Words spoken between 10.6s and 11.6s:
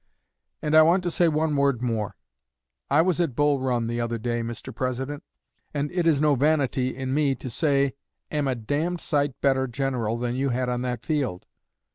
on that field."